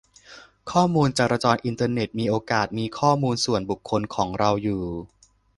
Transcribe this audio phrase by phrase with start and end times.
[0.71, 4.83] ข้อมูลจราจรอินเทอร์เน็ตมีโอกาสมีข้อมูลส่วนบุคคลของเราอยู่